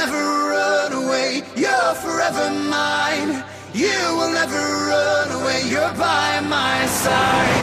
never 0.00 0.24
run 0.54 0.92
away. 1.04 1.42
You're 1.56 1.94
forever 2.04 2.48
mine. 2.70 3.44
You 3.74 3.98
will 4.16 4.32
never 4.32 4.62
run 4.90 5.30
away. 5.42 5.60
You're 5.68 5.92
by 5.94 6.40
my 6.40 6.86
side. 6.86 7.59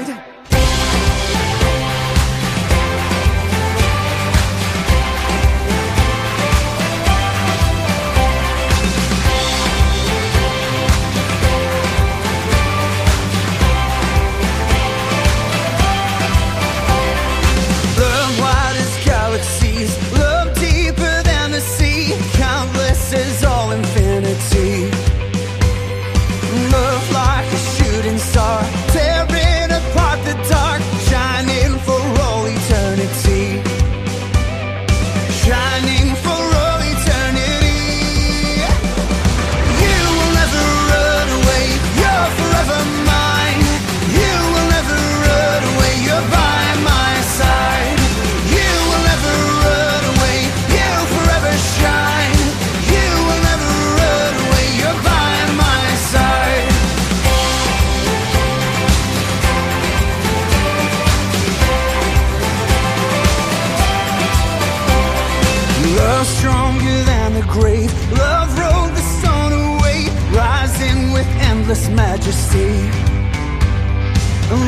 Grave. 67.60 67.92
Love 68.12 68.50
rolled 68.60 68.94
the 68.94 69.06
stone 69.18 69.54
away, 69.54 70.00
rising 70.32 71.12
with 71.12 71.28
endless 71.50 71.90
majesty. 71.90 72.74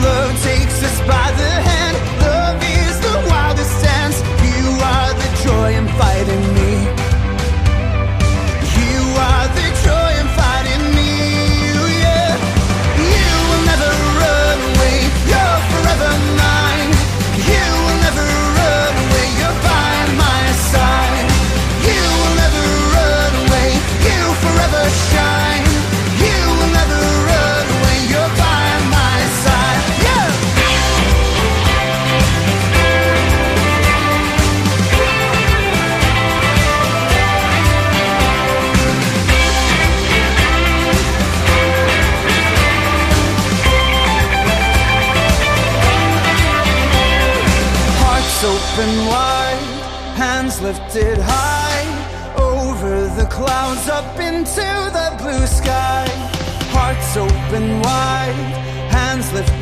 Love 0.07 0.31
takes 0.43 0.77
us 0.83 0.97
by 1.01 1.27
the 1.41 1.51
hand. 1.69 1.95
Love 2.21 2.59
is 2.81 2.95
the 3.07 3.15
wildest 3.29 3.75
dance. 3.83 4.17
You 4.49 4.65
are 4.93 5.13
the 5.21 5.29
joy 5.45 5.69
in 6.35 6.43
me. 6.57 6.78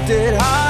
Lifted 0.07 0.41
high 0.41 0.66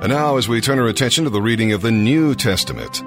And 0.00 0.12
now, 0.12 0.36
as 0.36 0.46
we 0.46 0.60
turn 0.60 0.78
our 0.78 0.86
attention 0.86 1.24
to 1.24 1.30
the 1.30 1.42
reading 1.42 1.72
of 1.72 1.82
the 1.82 1.90
New 1.90 2.36
Testament, 2.36 3.02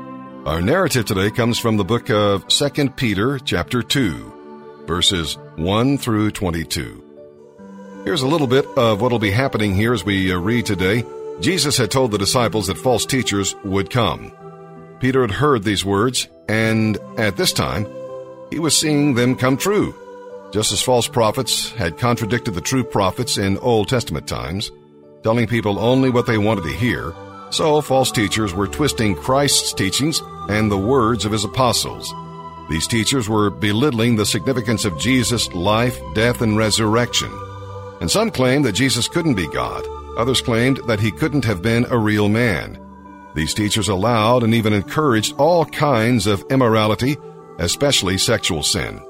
our 0.46 0.62
narrative 0.62 1.06
today 1.06 1.31
comes 1.31 1.57
from 1.57 1.78
the 1.78 1.85
book 1.85 2.09
of 2.09 2.46
2 2.50 2.90
Peter, 2.90 3.40
chapter 3.40 3.81
2, 3.81 4.84
verses 4.88 5.38
1 5.56 5.97
through 5.97 6.31
22. 6.31 7.01
Here's 8.03 8.24
a 8.24 8.28
little 8.28 8.46
bit 8.46 8.66
of 8.75 9.00
what 9.00 9.13
will 9.13 9.19
be 9.19 9.31
happening 9.31 9.74
here 9.74 9.94
as 9.94 10.03
we 10.03 10.34
uh, 10.34 10.38
read 10.38 10.66
today. 10.66 11.06
Jesus 11.40 11.78
had 11.78 11.91
told 11.91 12.12
the 12.12 12.18
disciples 12.18 12.68
that 12.68 12.78
false 12.78 13.06
teachers 13.06 13.56
would 13.63 13.90
come. 13.90 14.34
Peter 15.00 15.22
had 15.22 15.31
heard 15.31 15.63
these 15.63 15.85
words, 15.85 16.28
and 16.50 16.97
at 17.18 17.38
this 17.38 17.53
time, 17.53 17.88
he 18.50 18.59
was 18.59 18.78
seeing 18.78 19.13
them 19.13 19.38
come 19.38 19.56
true. 19.56 19.96
Just 20.51 20.74
as 20.74 20.81
false 20.81 21.07
prophets 21.07 21.72
had 21.72 21.97
contradicted 21.97 22.53
the 22.53 22.59
true 22.59 22.84
prophets 22.84 23.38
in 23.38 23.57
Old 23.59 23.88
Testament 23.88 24.28
times, 24.28 24.72
telling 25.24 25.48
people 25.48 25.80
only 25.80 26.09
what 26.09 26.26
they 26.26 26.38
wanted 26.38 26.64
to 26.64 26.72
hear, 26.72 27.14
so 27.52 27.82
false 27.82 28.12
teachers 28.12 28.54
were 28.54 28.68
twisting 28.68 29.16
Christ's 29.16 29.74
teachings 29.74 30.22
and 30.50 30.72
the 30.72 30.78
words 30.78 31.26
of 31.26 31.32
his 31.32 31.44
apostles. 31.44 32.14
These 32.70 32.88
teachers 32.88 33.28
were 33.28 33.50
belittling 33.50 34.16
the 34.16 34.26
significance 34.26 34.86
of 34.86 34.98
Jesus' 34.98 35.52
life, 35.54 36.00
death, 36.14 36.42
and 36.42 36.58
resurrection. 36.58 37.31
And 38.00 38.10
some 38.10 38.31
claimed 38.31 38.66
that 38.66 38.74
Jesus 38.74 39.08
couldn't 39.08 39.36
be 39.36 39.48
God. 39.48 39.86
Others 40.18 40.42
claimed 40.42 40.78
that 40.88 41.00
he 41.00 41.12
couldn't 41.12 41.46
have 41.46 41.62
been 41.62 41.86
a 41.90 41.98
real 41.98 42.30
man. 42.30 42.80
These 43.36 43.54
teachers 43.54 43.90
allowed 43.90 44.44
and 44.44 44.54
even 44.54 44.74
encouraged 44.74 45.36
all 45.38 45.66
kinds 45.66 46.28
of 46.28 46.44
immorality, 46.50 47.18
especially 47.60 48.18
sexual 48.18 48.64
sin. 48.64 49.02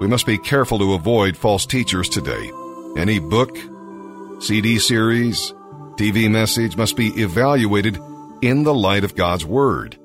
We 0.00 0.06
must 0.06 0.26
be 0.26 0.38
careful 0.38 0.78
to 0.78 0.94
avoid 0.94 1.36
false 1.36 1.66
teachers 1.66 2.08
today. 2.08 2.50
Any 2.96 3.18
book, 3.18 3.56
CD 4.40 4.78
series, 4.78 5.52
TV 5.96 6.30
message 6.30 6.76
must 6.76 6.96
be 6.96 7.08
evaluated 7.20 7.98
in 8.40 8.62
the 8.62 8.72
light 8.72 9.02
of 9.02 9.16
God's 9.16 9.44
Word. 9.44 9.98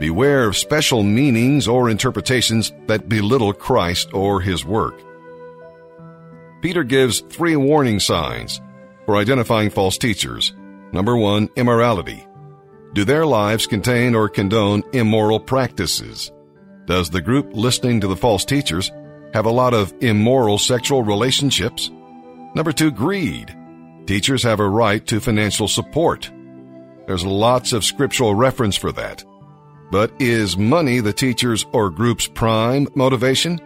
Beware 0.00 0.48
of 0.48 0.56
special 0.56 1.04
meanings 1.04 1.68
or 1.68 1.88
interpretations 1.88 2.72
that 2.88 3.08
belittle 3.08 3.52
Christ 3.52 4.12
or 4.12 4.40
His 4.40 4.64
work. 4.64 5.00
Peter 6.62 6.82
gives 6.82 7.20
three 7.20 7.54
warning 7.54 8.00
signs 8.00 8.60
for 9.06 9.16
identifying 9.16 9.70
false 9.70 9.98
teachers. 9.98 10.52
Number 10.92 11.16
one, 11.16 11.48
immorality. 11.54 12.26
Do 12.92 13.04
their 13.04 13.24
lives 13.24 13.68
contain 13.68 14.16
or 14.16 14.28
condone 14.28 14.82
immoral 14.92 15.38
practices? 15.38 16.32
Does 16.86 17.08
the 17.08 17.20
group 17.20 17.50
listening 17.52 18.00
to 18.00 18.08
the 18.08 18.16
false 18.16 18.44
teachers 18.44 18.90
have 19.32 19.46
a 19.46 19.50
lot 19.50 19.74
of 19.74 19.94
immoral 20.00 20.58
sexual 20.58 21.04
relationships? 21.04 21.88
Number 22.56 22.72
two, 22.72 22.90
greed. 22.90 23.55
Teachers 24.06 24.44
have 24.44 24.60
a 24.60 24.68
right 24.68 25.04
to 25.08 25.18
financial 25.18 25.66
support. 25.66 26.30
There's 27.08 27.26
lots 27.26 27.72
of 27.72 27.84
scriptural 27.84 28.36
reference 28.36 28.76
for 28.76 28.92
that. 28.92 29.24
But 29.90 30.12
is 30.20 30.56
money 30.56 31.00
the 31.00 31.12
teacher's 31.12 31.66
or 31.72 31.90
group's 31.90 32.28
prime 32.28 32.86
motivation? 32.94 33.60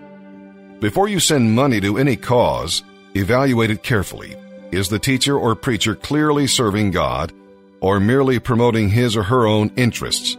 Before 0.81 1.09
you 1.09 1.21
send 1.21 1.55
money 1.55 1.79
to 1.83 1.99
any 1.99 2.17
cause, 2.17 2.83
evaluate 3.15 3.71
it 3.71 3.83
carefully. 3.83 4.35
Is 4.73 4.89
the 4.89 4.99
teacher 4.99 5.39
or 5.39 5.55
preacher 5.55 5.95
clearly 5.95 6.47
serving 6.47 6.93
God 6.93 7.35
or 7.83 8.01
merely 8.01 8.39
promoting 8.39 8.89
his 8.89 9.19
or 9.19 9.25
her 9.25 9.47
own 9.47 9.71
interests? 9.77 10.39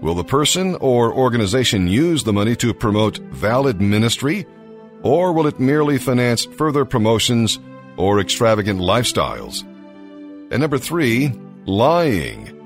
Will 0.00 0.14
the 0.14 0.24
person 0.24 0.76
or 0.76 1.12
organization 1.12 1.88
use 1.88 2.24
the 2.24 2.32
money 2.32 2.56
to 2.56 2.72
promote 2.72 3.18
valid 3.18 3.82
ministry, 3.82 4.46
or 5.02 5.34
will 5.34 5.46
it 5.46 5.60
merely 5.60 5.98
finance 5.98 6.46
further 6.46 6.86
promotions 6.86 7.58
or 7.96 8.20
extravagant 8.20 8.80
lifestyles? 8.80 9.62
And 10.50 10.60
number 10.60 10.78
three, 10.78 11.32
lying. 11.64 12.58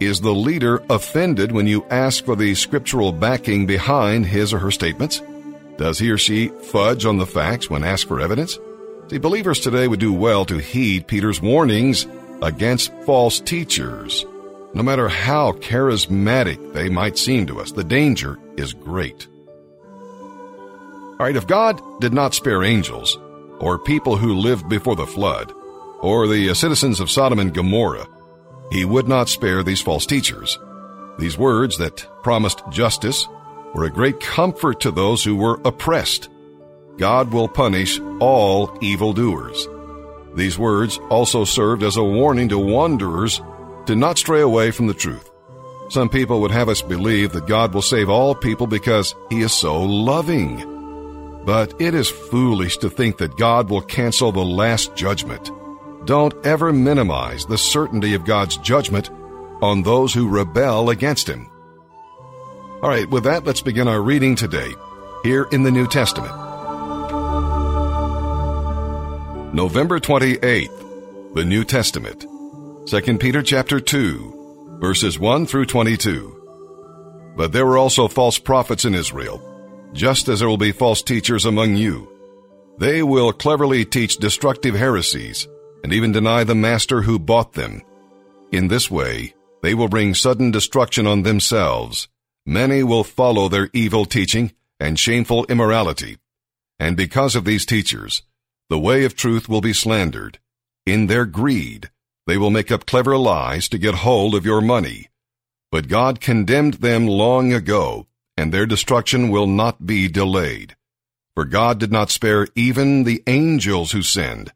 Is 0.00 0.20
the 0.22 0.34
leader 0.34 0.82
offended 0.88 1.52
when 1.52 1.66
you 1.66 1.84
ask 1.90 2.24
for 2.24 2.34
the 2.34 2.54
scriptural 2.54 3.12
backing 3.12 3.66
behind 3.66 4.24
his 4.24 4.54
or 4.54 4.58
her 4.58 4.70
statements? 4.70 5.20
Does 5.76 5.98
he 5.98 6.10
or 6.10 6.18
she 6.18 6.48
fudge 6.48 7.04
on 7.04 7.18
the 7.18 7.26
facts 7.26 7.68
when 7.68 7.84
asked 7.84 8.08
for 8.08 8.20
evidence? 8.20 8.58
See, 9.08 9.18
believers 9.18 9.60
today 9.60 9.88
would 9.88 10.00
do 10.00 10.12
well 10.12 10.44
to 10.46 10.58
heed 10.58 11.06
Peter's 11.06 11.42
warnings 11.42 12.06
against 12.42 12.92
false 13.04 13.40
teachers. 13.40 14.24
No 14.72 14.82
matter 14.82 15.08
how 15.08 15.52
charismatic 15.52 16.72
they 16.72 16.88
might 16.88 17.18
seem 17.18 17.46
to 17.46 17.60
us, 17.60 17.72
the 17.72 17.82
danger 17.82 18.38
is 18.56 18.72
great. 18.72 19.26
All 21.18 21.26
right, 21.26 21.36
if 21.36 21.46
God 21.46 21.82
did 22.00 22.14
not 22.14 22.34
spare 22.34 22.62
angels, 22.62 23.18
or 23.60 23.78
people 23.78 24.16
who 24.16 24.34
lived 24.34 24.68
before 24.68 24.96
the 24.96 25.06
flood, 25.06 25.52
or 26.00 26.26
the 26.26 26.54
citizens 26.54 26.98
of 26.98 27.10
Sodom 27.10 27.38
and 27.38 27.54
Gomorrah, 27.54 28.08
he 28.70 28.84
would 28.84 29.08
not 29.08 29.28
spare 29.28 29.62
these 29.62 29.82
false 29.82 30.06
teachers. 30.06 30.58
These 31.18 31.36
words 31.36 31.76
that 31.78 32.06
promised 32.22 32.62
justice 32.70 33.28
were 33.74 33.84
a 33.84 33.90
great 33.90 34.20
comfort 34.20 34.80
to 34.80 34.90
those 34.90 35.22
who 35.22 35.36
were 35.36 35.60
oppressed. 35.64 36.28
God 36.96 37.32
will 37.32 37.48
punish 37.48 38.00
all 38.20 38.76
evildoers. 38.80 39.68
These 40.34 40.58
words 40.58 40.98
also 41.08 41.44
served 41.44 41.82
as 41.82 41.96
a 41.96 42.04
warning 42.04 42.48
to 42.50 42.58
wanderers 42.58 43.40
to 43.86 43.96
not 43.96 44.18
stray 44.18 44.40
away 44.40 44.70
from 44.70 44.86
the 44.86 44.94
truth. 44.94 45.28
Some 45.88 46.08
people 46.08 46.40
would 46.40 46.52
have 46.52 46.68
us 46.68 46.82
believe 46.82 47.32
that 47.32 47.48
God 47.48 47.74
will 47.74 47.82
save 47.82 48.08
all 48.08 48.34
people 48.34 48.68
because 48.68 49.14
He 49.28 49.40
is 49.40 49.52
so 49.52 49.82
loving. 49.82 50.69
But 51.44 51.80
it 51.80 51.94
is 51.94 52.08
foolish 52.08 52.78
to 52.78 52.90
think 52.90 53.18
that 53.18 53.36
God 53.36 53.70
will 53.70 53.80
cancel 53.80 54.32
the 54.32 54.44
last 54.44 54.94
judgment. 54.94 55.50
Don't 56.04 56.34
ever 56.44 56.72
minimize 56.72 57.46
the 57.46 57.58
certainty 57.58 58.14
of 58.14 58.24
God's 58.24 58.56
judgment 58.58 59.10
on 59.62 59.82
those 59.82 60.12
who 60.14 60.28
rebel 60.28 60.90
against 60.90 61.28
Him. 61.28 61.50
All 62.82 62.88
right, 62.88 63.08
with 63.08 63.24
that, 63.24 63.44
let's 63.44 63.60
begin 63.60 63.88
our 63.88 64.00
reading 64.00 64.34
today, 64.36 64.72
here 65.22 65.46
in 65.52 65.62
the 65.62 65.70
New 65.70 65.86
Testament. 65.86 66.32
November 69.52 70.00
28th, 70.00 71.34
the 71.34 71.44
New 71.44 71.64
Testament. 71.64 72.24
2 72.86 73.18
Peter 73.18 73.42
chapter 73.42 73.80
2, 73.80 74.78
verses 74.80 75.18
1 75.18 75.46
through 75.46 75.66
22. 75.66 77.32
But 77.36 77.52
there 77.52 77.66
were 77.66 77.76
also 77.76 78.08
false 78.08 78.38
prophets 78.38 78.84
in 78.84 78.94
Israel, 78.94 79.38
just 79.92 80.28
as 80.28 80.40
there 80.40 80.48
will 80.48 80.56
be 80.56 80.72
false 80.72 81.02
teachers 81.02 81.44
among 81.44 81.76
you. 81.76 82.08
They 82.78 83.02
will 83.02 83.32
cleverly 83.32 83.84
teach 83.84 84.16
destructive 84.16 84.74
heresies 84.74 85.46
and 85.82 85.92
even 85.92 86.12
deny 86.12 86.44
the 86.44 86.54
master 86.54 87.02
who 87.02 87.18
bought 87.18 87.52
them. 87.52 87.82
In 88.52 88.68
this 88.68 88.90
way, 88.90 89.34
they 89.62 89.74
will 89.74 89.88
bring 89.88 90.14
sudden 90.14 90.50
destruction 90.50 91.06
on 91.06 91.22
themselves. 91.22 92.08
Many 92.46 92.82
will 92.82 93.04
follow 93.04 93.48
their 93.48 93.68
evil 93.72 94.06
teaching 94.06 94.52
and 94.78 94.98
shameful 94.98 95.44
immorality. 95.46 96.18
And 96.78 96.96
because 96.96 97.36
of 97.36 97.44
these 97.44 97.66
teachers, 97.66 98.22
the 98.70 98.78
way 98.78 99.04
of 99.04 99.14
truth 99.14 99.48
will 99.48 99.60
be 99.60 99.74
slandered. 99.74 100.38
In 100.86 101.06
their 101.06 101.26
greed, 101.26 101.90
they 102.26 102.38
will 102.38 102.50
make 102.50 102.72
up 102.72 102.86
clever 102.86 103.18
lies 103.18 103.68
to 103.68 103.78
get 103.78 103.96
hold 103.96 104.34
of 104.34 104.46
your 104.46 104.60
money. 104.60 105.08
But 105.70 105.88
God 105.88 106.20
condemned 106.20 106.74
them 106.74 107.06
long 107.06 107.52
ago, 107.52 108.06
and 108.40 108.54
their 108.54 108.64
destruction 108.64 109.28
will 109.28 109.46
not 109.46 109.84
be 109.84 110.08
delayed. 110.08 110.74
For 111.34 111.44
God 111.44 111.78
did 111.78 111.92
not 111.92 112.10
spare 112.10 112.48
even 112.54 113.04
the 113.04 113.22
angels 113.26 113.92
who 113.92 114.00
sinned 114.00 114.52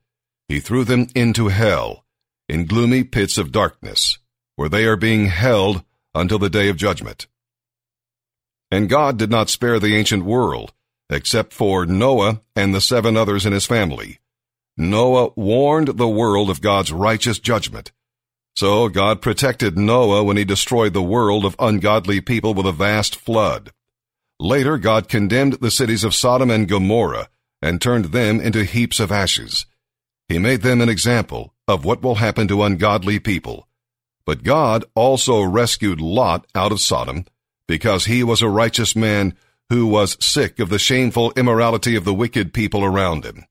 he 0.49 0.59
threw 0.59 0.85
them 0.85 1.09
into 1.15 1.49
hell, 1.49 2.07
in 2.49 2.65
gloomy 2.65 3.05
pits 3.05 3.37
of 3.37 3.53
darkness, 3.53 4.19
where 4.57 4.71
they 4.71 4.87
are 4.87 4.97
being 4.97 5.27
held 5.27 5.85
until 6.15 6.39
the 6.39 6.49
day 6.49 6.69
of 6.69 6.79
judgment. 6.79 7.27
And 8.71 8.89
God 8.89 9.19
did 9.19 9.31
not 9.31 9.51
spare 9.51 9.79
the 9.79 9.95
ancient 9.95 10.25
world, 10.25 10.73
except 11.11 11.53
for 11.53 11.85
Noah 11.85 12.41
and 12.57 12.75
the 12.75 12.81
seven 12.81 13.19
others 13.19 13.45
in 13.45 13.53
his 13.53 13.67
family. 13.67 14.19
Noah 14.79 15.31
warned 15.37 15.89
the 15.89 16.09
world 16.09 16.49
of 16.49 16.63
God's 16.63 16.91
righteous 16.91 17.39
judgment. 17.39 17.93
So 18.57 18.89
God 18.89 19.21
protected 19.21 19.77
Noah 19.77 20.23
when 20.23 20.37
he 20.37 20.45
destroyed 20.45 20.93
the 20.93 21.03
world 21.03 21.45
of 21.45 21.57
ungodly 21.59 22.21
people 22.21 22.55
with 22.55 22.67
a 22.67 22.73
vast 22.73 23.17
flood. 23.17 23.73
Later, 24.39 24.79
God 24.79 25.09
condemned 25.09 25.55
the 25.55 25.71
cities 25.71 26.05
of 26.05 26.15
Sodom 26.15 26.51
and 26.51 26.69
Gomorrah 26.69 27.29
and 27.61 27.81
turned 27.81 28.07
them 28.07 28.41
into 28.41 28.65
heaps 28.65 29.01
of 29.01 29.11
ashes. 29.11 29.67
He 30.29 30.39
made 30.39 30.63
them 30.63 30.81
an 30.81 30.89
example 30.89 31.53
of 31.67 31.85
what 31.85 32.03
will 32.03 32.17
happen 32.17 32.47
to 32.49 32.63
ungodly 32.63 33.19
people. 33.19 33.69
But 34.25 34.45
God 34.45 34.85
also 34.95 35.43
rescued 35.43 36.01
Lot 36.01 36.47
out 36.55 36.73
of 36.73 36.81
Sodom 36.81 37.25
because 37.67 38.05
he 38.05 38.23
was 38.23 38.41
a 38.41 38.49
righteous 38.49 38.95
man 38.95 39.35
who 39.69 39.87
was 39.87 40.17
sick 40.25 40.61
of 40.61 40.69
the 40.69 40.79
shameful 40.79 41.33
immorality 41.37 41.97
of 41.97 42.05
the 42.05 42.15
wicked 42.15 42.53
people 42.53 42.85
around 42.85 43.25
him. 43.25 43.45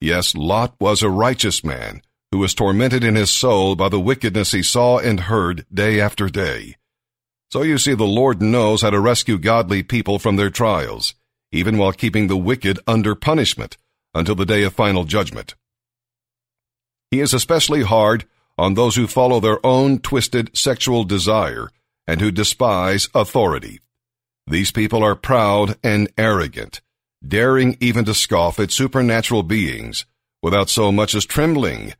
Yes, 0.00 0.34
Lot 0.34 0.74
was 0.78 1.02
a 1.02 1.10
righteous 1.10 1.64
man 1.64 2.02
who 2.34 2.40
was 2.40 2.52
tormented 2.52 3.04
in 3.04 3.14
his 3.14 3.30
soul 3.30 3.76
by 3.76 3.88
the 3.88 4.00
wickedness 4.00 4.50
he 4.50 4.60
saw 4.60 4.98
and 4.98 5.20
heard 5.20 5.64
day 5.72 6.00
after 6.00 6.28
day. 6.28 6.74
So 7.52 7.62
you 7.62 7.78
see, 7.78 7.94
the 7.94 8.02
Lord 8.02 8.42
knows 8.42 8.82
how 8.82 8.90
to 8.90 8.98
rescue 8.98 9.38
godly 9.38 9.84
people 9.84 10.18
from 10.18 10.34
their 10.34 10.50
trials, 10.50 11.14
even 11.52 11.78
while 11.78 11.92
keeping 11.92 12.26
the 12.26 12.36
wicked 12.36 12.80
under 12.88 13.14
punishment 13.14 13.76
until 14.16 14.34
the 14.34 14.44
day 14.44 14.64
of 14.64 14.72
final 14.72 15.04
judgment. 15.04 15.54
He 17.12 17.20
is 17.20 17.32
especially 17.32 17.82
hard 17.82 18.24
on 18.58 18.74
those 18.74 18.96
who 18.96 19.06
follow 19.06 19.38
their 19.38 19.64
own 19.64 20.00
twisted 20.00 20.58
sexual 20.58 21.04
desire 21.04 21.70
and 22.08 22.20
who 22.20 22.32
despise 22.32 23.08
authority. 23.14 23.78
These 24.48 24.72
people 24.72 25.04
are 25.04 25.14
proud 25.14 25.76
and 25.84 26.12
arrogant, 26.18 26.80
daring 27.24 27.76
even 27.78 28.04
to 28.06 28.12
scoff 28.12 28.58
at 28.58 28.72
supernatural 28.72 29.44
beings 29.44 30.04
without 30.42 30.68
so 30.68 30.90
much 30.90 31.14
as 31.14 31.24
trembling. 31.24 31.94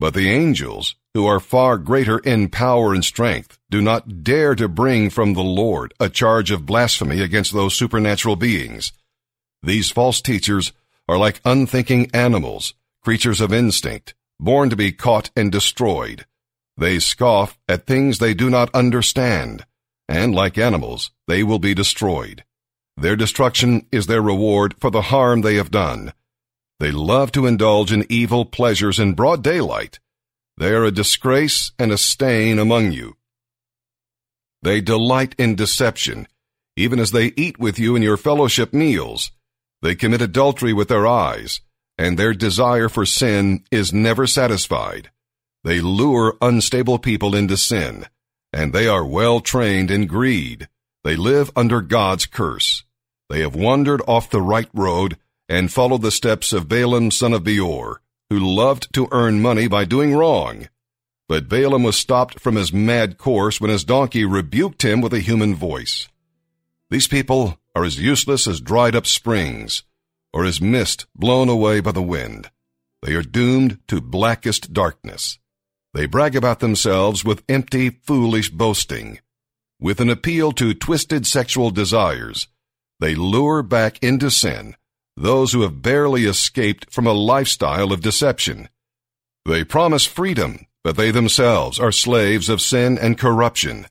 But 0.00 0.14
the 0.14 0.30
angels, 0.30 0.94
who 1.14 1.26
are 1.26 1.40
far 1.40 1.76
greater 1.76 2.18
in 2.18 2.48
power 2.48 2.94
and 2.94 3.04
strength, 3.04 3.58
do 3.68 3.80
not 3.82 4.22
dare 4.22 4.54
to 4.54 4.68
bring 4.68 5.10
from 5.10 5.34
the 5.34 5.42
Lord 5.42 5.92
a 5.98 6.08
charge 6.08 6.50
of 6.50 6.66
blasphemy 6.66 7.20
against 7.20 7.52
those 7.52 7.74
supernatural 7.74 8.36
beings. 8.36 8.92
These 9.62 9.90
false 9.90 10.20
teachers 10.20 10.72
are 11.08 11.18
like 11.18 11.40
unthinking 11.44 12.10
animals, 12.14 12.74
creatures 13.02 13.40
of 13.40 13.52
instinct, 13.52 14.14
born 14.38 14.70
to 14.70 14.76
be 14.76 14.92
caught 14.92 15.30
and 15.34 15.50
destroyed. 15.50 16.26
They 16.76 17.00
scoff 17.00 17.58
at 17.68 17.86
things 17.86 18.18
they 18.18 18.34
do 18.34 18.48
not 18.48 18.72
understand, 18.72 19.66
and 20.08 20.32
like 20.32 20.56
animals, 20.56 21.10
they 21.26 21.42
will 21.42 21.58
be 21.58 21.74
destroyed. 21.74 22.44
Their 22.96 23.16
destruction 23.16 23.86
is 23.90 24.06
their 24.06 24.22
reward 24.22 24.76
for 24.78 24.90
the 24.90 25.02
harm 25.02 25.40
they 25.40 25.56
have 25.56 25.72
done. 25.72 26.12
They 26.80 26.90
love 26.90 27.32
to 27.32 27.46
indulge 27.46 27.92
in 27.92 28.06
evil 28.08 28.44
pleasures 28.44 28.98
in 28.98 29.14
broad 29.14 29.42
daylight. 29.42 29.98
They 30.56 30.70
are 30.72 30.84
a 30.84 30.90
disgrace 30.90 31.72
and 31.78 31.92
a 31.92 31.98
stain 31.98 32.58
among 32.58 32.92
you. 32.92 33.16
They 34.62 34.80
delight 34.80 35.34
in 35.38 35.54
deception, 35.54 36.28
even 36.76 36.98
as 36.98 37.12
they 37.12 37.32
eat 37.36 37.58
with 37.58 37.78
you 37.78 37.96
in 37.96 38.02
your 38.02 38.16
fellowship 38.16 38.72
meals. 38.72 39.32
They 39.82 39.94
commit 39.94 40.22
adultery 40.22 40.72
with 40.72 40.88
their 40.88 41.06
eyes 41.06 41.60
and 41.98 42.16
their 42.16 42.32
desire 42.32 42.88
for 42.88 43.04
sin 43.04 43.64
is 43.70 43.92
never 43.92 44.26
satisfied. 44.26 45.10
They 45.64 45.80
lure 45.80 46.36
unstable 46.40 47.00
people 47.00 47.34
into 47.34 47.56
sin, 47.56 48.06
and 48.52 48.72
they 48.72 48.86
are 48.86 49.04
well 49.04 49.40
trained 49.40 49.90
in 49.90 50.06
greed. 50.06 50.68
They 51.02 51.16
live 51.16 51.50
under 51.56 51.80
God's 51.80 52.26
curse. 52.26 52.84
They 53.28 53.40
have 53.40 53.56
wandered 53.56 54.00
off 54.06 54.30
the 54.30 54.40
right 54.40 54.68
road 54.72 55.18
and 55.48 55.72
followed 55.72 56.02
the 56.02 56.10
steps 56.10 56.52
of 56.52 56.68
Balaam 56.68 57.10
son 57.10 57.32
of 57.32 57.44
Beor, 57.44 58.00
who 58.28 58.38
loved 58.38 58.92
to 58.92 59.08
earn 59.10 59.40
money 59.40 59.66
by 59.66 59.84
doing 59.84 60.14
wrong. 60.14 60.68
But 61.28 61.48
Balaam 61.48 61.82
was 61.82 61.96
stopped 61.96 62.40
from 62.40 62.56
his 62.56 62.72
mad 62.72 63.18
course 63.18 63.60
when 63.60 63.70
his 63.70 63.84
donkey 63.84 64.24
rebuked 64.24 64.82
him 64.82 65.00
with 65.00 65.14
a 65.14 65.20
human 65.20 65.54
voice. 65.54 66.08
These 66.90 67.06
people 67.06 67.58
are 67.74 67.84
as 67.84 68.00
useless 68.00 68.46
as 68.46 68.60
dried 68.60 68.94
up 68.94 69.06
springs 69.06 69.82
or 70.32 70.44
as 70.44 70.60
mist 70.60 71.06
blown 71.14 71.48
away 71.48 71.80
by 71.80 71.92
the 71.92 72.02
wind. 72.02 72.50
They 73.02 73.14
are 73.14 73.22
doomed 73.22 73.78
to 73.88 74.00
blackest 74.00 74.72
darkness. 74.72 75.38
They 75.94 76.06
brag 76.06 76.36
about 76.36 76.60
themselves 76.60 77.24
with 77.24 77.44
empty, 77.48 77.90
foolish 77.90 78.50
boasting. 78.50 79.20
With 79.80 80.00
an 80.00 80.10
appeal 80.10 80.52
to 80.52 80.74
twisted 80.74 81.26
sexual 81.26 81.70
desires, 81.70 82.48
they 83.00 83.14
lure 83.14 83.62
back 83.62 84.02
into 84.02 84.30
sin 84.30 84.74
those 85.18 85.52
who 85.52 85.62
have 85.62 85.82
barely 85.82 86.24
escaped 86.24 86.92
from 86.92 87.06
a 87.06 87.12
lifestyle 87.12 87.92
of 87.92 88.00
deception. 88.00 88.68
They 89.44 89.64
promise 89.64 90.06
freedom, 90.06 90.66
but 90.84 90.96
they 90.96 91.10
themselves 91.10 91.80
are 91.80 91.92
slaves 91.92 92.48
of 92.48 92.60
sin 92.60 92.96
and 92.98 93.18
corruption. 93.18 93.86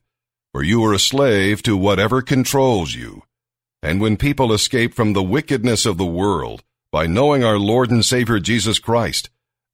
For 0.52 0.62
you 0.62 0.82
are 0.84 0.94
a 0.94 0.98
slave 0.98 1.62
to 1.64 1.76
whatever 1.76 2.22
controls 2.22 2.94
you. 2.94 3.22
And 3.82 4.00
when 4.00 4.16
people 4.16 4.52
escape 4.52 4.94
from 4.94 5.12
the 5.12 5.22
wickedness 5.22 5.84
of 5.84 5.98
the 5.98 6.06
world 6.06 6.64
by 6.90 7.06
knowing 7.06 7.44
our 7.44 7.58
Lord 7.58 7.90
and 7.90 8.04
Savior 8.04 8.40
Jesus 8.40 8.78
Christ, 8.78 9.28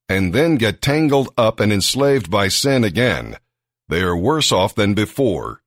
and 0.09 0.35
then 0.35 0.57
get 0.57 0.83
tangled 0.83 1.33
up 1.39 1.61
and 1.61 1.73
enslaved 1.73 2.31
by 2.31 2.49
sin 2.49 2.83
again, 2.83 3.39
they 3.89 4.03
are 4.03 4.17
worse 4.17 4.51
off 4.51 4.75
than 4.75 4.95
before. 4.95 5.63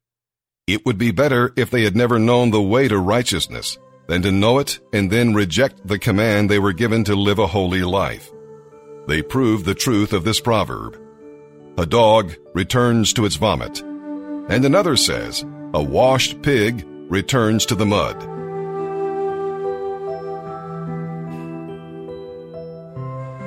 It 0.68 0.86
would 0.86 0.98
be 0.98 1.12
better 1.12 1.54
if 1.56 1.72
they 1.72 1.84
had 1.84 1.96
never 1.96 2.20
known 2.20 2.52
the 2.52 2.62
way 2.62 2.90
to 2.90 3.00
righteousness 3.00 3.78
than 4.08 4.22
to 4.22 4.32
know 4.32 4.60
it 4.60 4.80
and 4.94 5.12
then 5.12 5.34
reject 5.34 5.86
the 5.86 6.00
command 6.00 6.50
they 6.50 6.60
were 6.60 6.74
given 6.74 7.04
to 7.04 7.16
live 7.16 7.40
a 7.40 7.48
holy 7.48 7.84
life. 7.84 8.32
They 9.08 9.22
prove 9.22 9.64
the 9.64 9.76
truth 9.76 10.14
of 10.14 10.24
this 10.24 10.40
proverb. 10.40 11.00
A 11.78 11.86
dog 11.86 12.34
returns 12.54 13.14
to 13.14 13.26
its 13.26 13.36
vomit, 13.36 13.82
and 14.50 14.66
another 14.66 14.98
says, 14.98 15.46
a 15.74 15.84
washed 15.84 16.42
pig 16.42 16.86
returns 17.10 17.66
to 17.68 17.76
the 17.76 17.86
mud. 17.86 18.20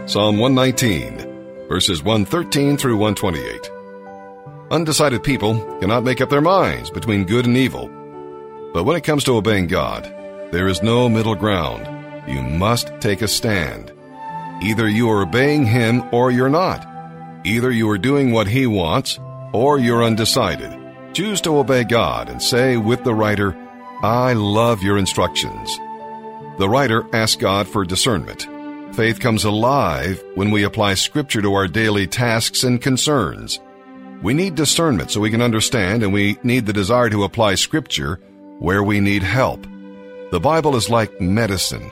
Psalm 0.08 0.38
119, 0.38 1.68
verses 1.68 2.02
113 2.02 2.76
through 2.76 2.96
128. 2.96 3.70
Undecided 4.70 5.22
people 5.22 5.58
cannot 5.80 6.04
make 6.04 6.20
up 6.20 6.30
their 6.30 6.40
minds 6.40 6.90
between 6.90 7.24
good 7.24 7.46
and 7.46 7.56
evil. 7.56 7.88
But 8.72 8.84
when 8.84 8.96
it 8.96 9.04
comes 9.04 9.24
to 9.24 9.36
obeying 9.36 9.66
God, 9.66 10.12
there 10.52 10.66
is 10.66 10.82
no 10.82 11.08
middle 11.08 11.36
ground. 11.36 11.86
You 12.28 12.42
must 12.42 12.92
take 13.00 13.22
a 13.22 13.28
stand. 13.28 13.92
Either 14.62 14.88
you 14.88 15.08
are 15.10 15.22
obeying 15.22 15.64
Him 15.64 16.02
or 16.12 16.30
you're 16.30 16.48
not. 16.48 16.86
Either 17.44 17.70
you 17.70 17.88
are 17.90 17.98
doing 17.98 18.32
what 18.32 18.48
He 18.48 18.66
wants 18.66 19.18
or 19.52 19.78
you're 19.78 20.04
undecided. 20.04 20.76
Choose 21.12 21.40
to 21.42 21.56
obey 21.58 21.84
God 21.84 22.28
and 22.28 22.42
say 22.42 22.76
with 22.76 23.04
the 23.04 23.14
writer, 23.14 23.56
I 24.02 24.32
love 24.32 24.82
your 24.82 24.98
instructions. 24.98 25.76
The 26.58 26.68
writer 26.68 27.04
asks 27.14 27.40
God 27.40 27.68
for 27.68 27.84
discernment. 27.84 28.46
Faith 28.94 29.20
comes 29.20 29.44
alive 29.44 30.22
when 30.34 30.50
we 30.50 30.64
apply 30.64 30.94
Scripture 30.94 31.42
to 31.42 31.54
our 31.54 31.68
daily 31.68 32.06
tasks 32.06 32.64
and 32.64 32.82
concerns. 32.82 33.60
We 34.22 34.34
need 34.34 34.56
discernment 34.56 35.10
so 35.10 35.20
we 35.20 35.30
can 35.30 35.42
understand, 35.42 36.02
and 36.02 36.12
we 36.12 36.38
need 36.42 36.66
the 36.66 36.72
desire 36.72 37.08
to 37.08 37.24
apply 37.24 37.54
Scripture 37.54 38.20
where 38.58 38.82
we 38.82 39.00
need 39.00 39.22
help. 39.22 39.66
The 40.30 40.40
Bible 40.40 40.76
is 40.76 40.88
like 40.88 41.20
medicine. 41.20 41.90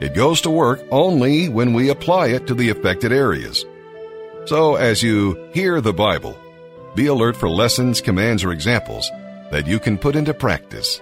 It 0.00 0.14
goes 0.14 0.40
to 0.42 0.50
work 0.50 0.80
only 0.90 1.48
when 1.48 1.72
we 1.72 1.90
apply 1.90 2.28
it 2.28 2.46
to 2.46 2.54
the 2.54 2.70
affected 2.70 3.12
areas. 3.12 3.64
So, 4.46 4.76
as 4.76 5.02
you 5.02 5.50
hear 5.52 5.80
the 5.80 5.92
Bible, 5.92 6.38
be 6.94 7.06
alert 7.06 7.36
for 7.36 7.48
lessons, 7.48 8.00
commands, 8.00 8.44
or 8.44 8.52
examples 8.52 9.10
that 9.50 9.66
you 9.66 9.78
can 9.78 9.98
put 9.98 10.16
into 10.16 10.34
practice. 10.34 11.00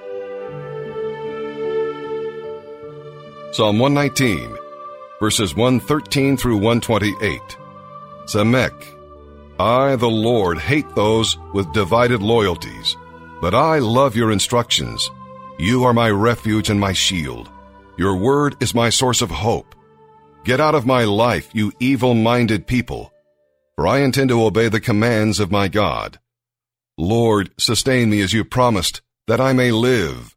Psalm 3.52 3.78
119 3.78 4.58
verses 5.20 5.54
113 5.54 6.36
through 6.36 6.56
128. 6.56 7.40
Samek, 8.26 8.94
I, 9.58 9.96
the 9.96 10.08
Lord, 10.08 10.58
hate 10.58 10.94
those 10.94 11.36
with 11.52 11.72
divided 11.72 12.22
loyalties, 12.22 12.96
but 13.40 13.54
I 13.54 13.78
love 13.78 14.14
your 14.14 14.30
instructions. 14.30 15.10
You 15.60 15.82
are 15.82 15.92
my 15.92 16.08
refuge 16.08 16.70
and 16.70 16.78
my 16.78 16.92
shield. 16.92 17.50
Your 17.96 18.16
word 18.16 18.56
is 18.62 18.76
my 18.76 18.90
source 18.90 19.20
of 19.20 19.30
hope. 19.30 19.74
Get 20.44 20.60
out 20.60 20.76
of 20.76 20.86
my 20.86 21.02
life, 21.02 21.50
you 21.52 21.72
evil-minded 21.80 22.68
people, 22.68 23.12
for 23.74 23.84
I 23.84 23.98
intend 23.98 24.28
to 24.28 24.44
obey 24.44 24.68
the 24.68 24.80
commands 24.80 25.40
of 25.40 25.50
my 25.50 25.66
God. 25.66 26.20
Lord, 26.96 27.50
sustain 27.58 28.08
me 28.08 28.20
as 28.20 28.32
you 28.32 28.44
promised, 28.44 29.02
that 29.26 29.40
I 29.40 29.52
may 29.52 29.72
live. 29.72 30.36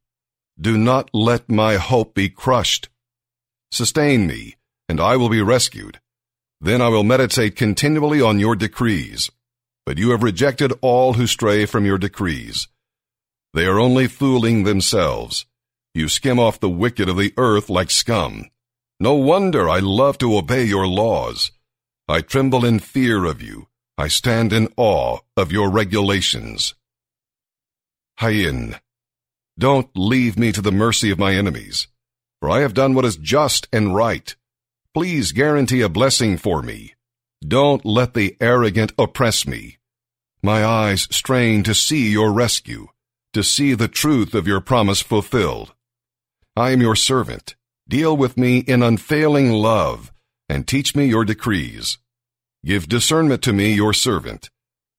Do 0.59 0.75
not 0.75 1.11
let 1.13 1.47
my 1.51 1.75
hope 1.75 2.15
be 2.15 2.27
crushed. 2.27 2.89
Sustain 3.71 4.25
me, 4.25 4.55
and 4.89 4.99
I 4.99 5.17
will 5.17 5.29
be 5.29 5.43
rescued. 5.43 5.99
Then 6.59 6.81
I 6.81 6.89
will 6.89 7.03
meditate 7.03 7.55
continually 7.55 8.21
on 8.21 8.39
your 8.39 8.55
decrees. 8.55 9.29
But 9.85 9.99
you 9.99 10.09
have 10.11 10.23
rejected 10.23 10.73
all 10.81 11.13
who 11.13 11.27
stray 11.27 11.67
from 11.67 11.85
your 11.85 11.99
decrees. 11.99 12.67
They 13.53 13.65
are 13.65 13.79
only 13.79 14.07
fooling 14.07 14.63
themselves. 14.63 15.45
You 15.93 16.07
skim 16.07 16.39
off 16.39 16.59
the 16.59 16.69
wicked 16.69 17.09
of 17.09 17.17
the 17.17 17.33
earth 17.37 17.69
like 17.69 17.91
scum. 17.91 18.49
No 18.99 19.15
wonder 19.15 19.67
I 19.69 19.79
love 19.79 20.17
to 20.19 20.37
obey 20.37 20.63
your 20.63 20.87
laws. 20.87 21.51
I 22.07 22.21
tremble 22.21 22.63
in 22.63 22.79
fear 22.79 23.25
of 23.25 23.41
you. 23.41 23.67
I 23.97 24.07
stand 24.07 24.53
in 24.53 24.69
awe 24.77 25.19
of 25.35 25.51
your 25.51 25.69
regulations. 25.69 26.75
Ayin. 28.19 28.79
Don't 29.59 29.89
leave 29.95 30.39
me 30.39 30.51
to 30.51 30.61
the 30.61 30.71
mercy 30.71 31.11
of 31.11 31.19
my 31.19 31.35
enemies, 31.35 31.87
for 32.39 32.49
I 32.49 32.59
have 32.59 32.73
done 32.73 32.93
what 32.93 33.05
is 33.05 33.17
just 33.17 33.67
and 33.73 33.93
right. 33.93 34.35
Please 34.93 35.31
guarantee 35.31 35.81
a 35.81 35.89
blessing 35.89 36.37
for 36.37 36.61
me. 36.61 36.93
Don't 37.45 37.85
let 37.85 38.13
the 38.13 38.37
arrogant 38.39 38.93
oppress 38.97 39.45
me. 39.45 39.77
My 40.41 40.63
eyes 40.63 41.07
strain 41.11 41.63
to 41.63 41.73
see 41.73 42.11
your 42.11 42.31
rescue, 42.31 42.87
to 43.33 43.43
see 43.43 43.73
the 43.73 43.87
truth 43.87 44.33
of 44.33 44.47
your 44.47 44.61
promise 44.61 45.01
fulfilled. 45.01 45.73
I 46.55 46.71
am 46.71 46.81
your 46.81 46.95
servant. 46.95 47.55
Deal 47.87 48.15
with 48.15 48.37
me 48.37 48.59
in 48.59 48.83
unfailing 48.83 49.51
love, 49.51 50.11
and 50.49 50.67
teach 50.67 50.95
me 50.95 51.05
your 51.05 51.25
decrees. 51.25 51.97
Give 52.65 52.87
discernment 52.87 53.41
to 53.43 53.53
me, 53.53 53.73
your 53.73 53.93
servant. 53.93 54.49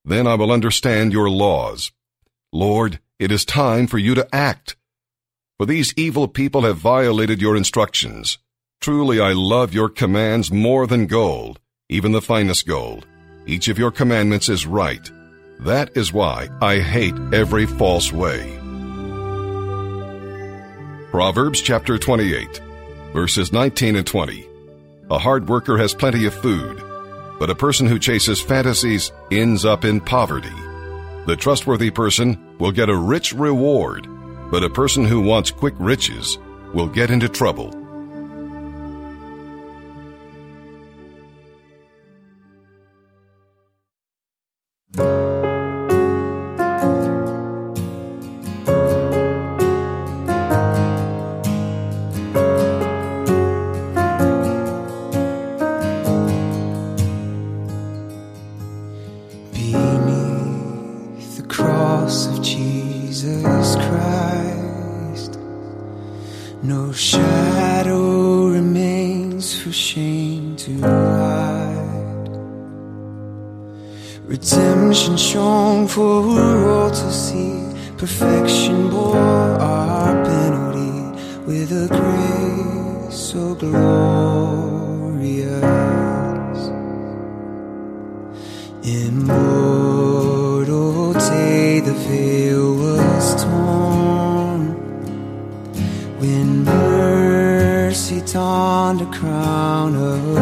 Then 0.04 0.26
I 0.26 0.34
will 0.34 0.50
understand 0.50 1.12
your 1.12 1.30
laws. 1.30 1.92
Lord, 2.52 2.98
it 3.18 3.30
is 3.30 3.44
time 3.44 3.86
for 3.86 3.98
you 3.98 4.14
to 4.14 4.28
act. 4.34 4.76
For 5.58 5.66
these 5.66 5.94
evil 5.96 6.26
people 6.26 6.62
have 6.62 6.78
violated 6.78 7.40
your 7.40 7.56
instructions. 7.56 8.38
Truly 8.80 9.20
I 9.20 9.32
love 9.32 9.72
your 9.72 9.88
commands 9.88 10.50
more 10.50 10.86
than 10.86 11.06
gold, 11.06 11.60
even 11.88 12.12
the 12.12 12.20
finest 12.20 12.66
gold. 12.66 13.06
Each 13.46 13.68
of 13.68 13.78
your 13.78 13.92
commandments 13.92 14.48
is 14.48 14.66
right. 14.66 15.08
That 15.64 15.96
is 15.96 16.12
why 16.12 16.48
I 16.60 16.80
hate 16.80 17.14
every 17.32 17.66
false 17.66 18.12
way. 18.12 18.58
Proverbs 21.12 21.60
chapter 21.60 21.98
28, 21.98 22.60
verses 23.12 23.52
19 23.52 23.94
and 23.94 24.06
20. 24.06 24.48
A 25.10 25.18
hard 25.20 25.48
worker 25.48 25.78
has 25.78 25.94
plenty 25.94 26.26
of 26.26 26.34
food, 26.34 26.82
but 27.38 27.48
a 27.48 27.54
person 27.54 27.86
who 27.86 28.00
chases 28.00 28.40
fantasies 28.40 29.12
ends 29.30 29.64
up 29.64 29.84
in 29.84 30.00
poverty. 30.00 30.48
The 31.26 31.36
trustworthy 31.36 31.92
person 31.92 32.58
will 32.58 32.72
get 32.72 32.88
a 32.88 32.96
rich 32.96 33.32
reward, 33.32 34.08
but 34.50 34.64
a 34.64 34.70
person 34.70 35.04
who 35.04 35.20
wants 35.20 35.52
quick 35.52 35.74
riches 35.78 36.38
will 36.74 36.88
get 36.88 37.12
into 37.12 37.28
trouble. 37.28 37.81
Redemption 75.12 75.32
shown 75.32 75.86
for 75.88 76.70
all 76.70 76.90
to 76.90 77.12
see. 77.12 77.60
Perfection 77.98 78.88
bore 78.88 79.16
our 79.16 80.24
penalty 80.24 81.20
with 81.44 81.70
a 81.70 81.88
grace 81.88 83.14
so 83.14 83.54
glorious. 83.54 83.82
Immortal 88.82 90.32
day, 91.12 91.80
the 91.80 91.92
veil 91.92 92.74
was 92.74 93.44
torn 93.44 94.60
when 96.20 96.64
mercy 96.64 98.22
donned 98.32 99.02
a 99.02 99.06
crown 99.18 99.94
of 99.94 100.38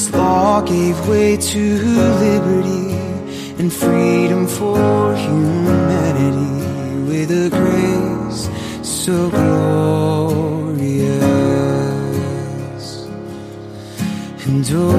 this 0.00 0.12
law 0.14 0.62
gave 0.62 0.96
way 1.08 1.36
to 1.36 1.60
liberty 1.76 2.94
and 3.60 3.70
freedom 3.70 4.46
for 4.46 5.14
humanity. 5.14 6.52
With 7.06 7.30
a 7.30 7.50
grace 7.50 8.48
so 8.82 9.28
glorious. 9.28 10.80
And 14.46 14.66
oh, 14.72 14.90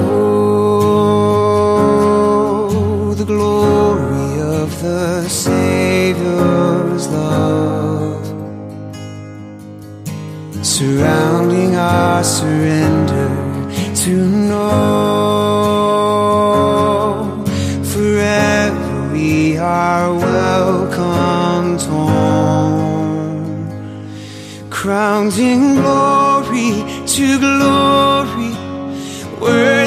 the 3.18 3.24
glory 3.24 4.40
of 4.40 4.82
the 4.82 5.28
Savior's 5.28 7.08
love. 7.08 8.24
Surrounding 10.64 11.74
our 11.74 12.22
surrender 12.22 13.41
to 14.02 14.26
know 14.48 14.72
forever 17.92 19.12
we 19.12 19.56
are 19.58 20.14
welcomed 20.14 21.82
home, 21.82 23.68
crowned 24.70 25.38
in 25.38 25.76
glory 25.76 26.84
to 27.06 27.38
glory. 27.38 28.52
We're 29.40 29.81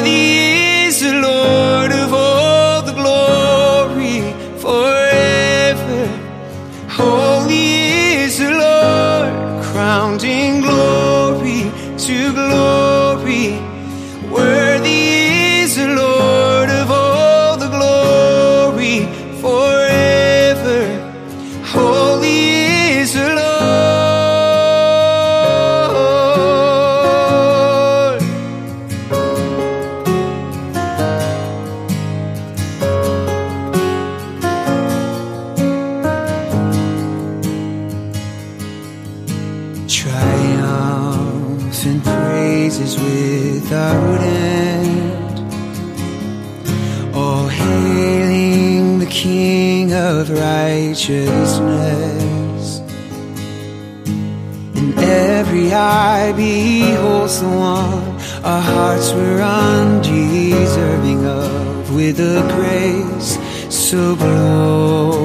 against 57.36 57.42
the 57.42 57.50
wall. 57.50 58.00
Our 58.44 58.62
hearts 58.62 59.12
were 59.14 59.42
undeserving 59.42 61.26
of, 61.26 61.94
with 61.94 62.20
a 62.20 62.42
grace 62.56 63.40
so 63.74 64.16
glorious. 64.16 65.16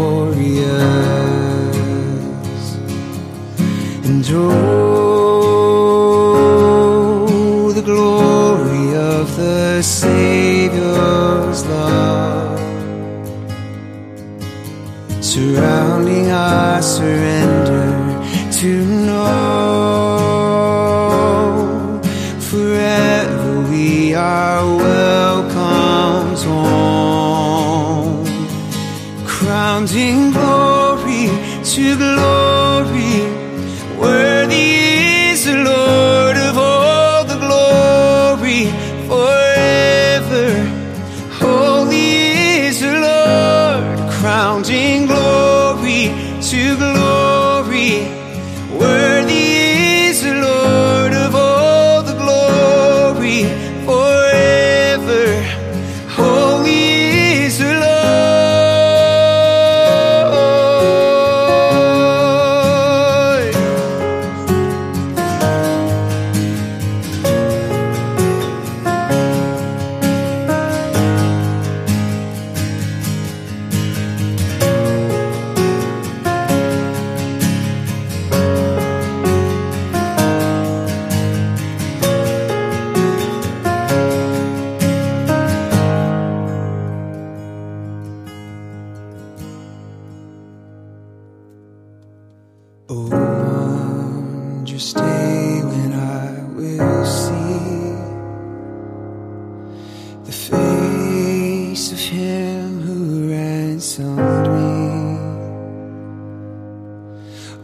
And 4.04 4.24
oh, 4.32 4.92
the 7.72 7.82
glory 7.82 8.94
of 8.96 9.36
the 9.36 9.82
Savior's 9.82 11.64
love 11.66 12.58
surrounding 15.22 16.30
our 16.30 16.82
surrender. 16.82 17.59
sing 30.10 30.32
glory 30.32 31.28
to 31.72 31.96
glory. 31.96 33.14
Worthy 34.00 34.68
is 35.30 35.44
the 35.44 35.56
Lord. 35.64 35.99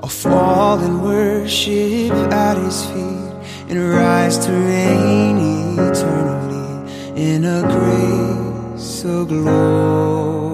I'll 0.01 0.09
fall 0.09 0.79
and 0.79 1.03
worship 1.03 2.13
at 2.31 2.57
his 2.59 2.85
feet 2.87 3.33
and 3.69 3.91
rise 3.91 4.39
to 4.47 4.53
reign 4.53 5.39
eternally 5.79 6.93
in 7.17 7.45
a 7.45 7.63
grace 7.63 8.83
so 8.83 9.25
glorious. 9.25 10.46